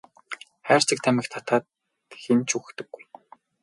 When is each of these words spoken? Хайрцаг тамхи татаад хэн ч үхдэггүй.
Хайрцаг 0.67 0.99
тамхи 1.03 1.29
татаад 1.33 1.65
хэн 2.21 2.39
ч 2.47 2.49
үхдэггүй. 2.57 3.03